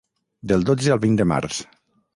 [0.51, 1.65] Del dotze al vint de març.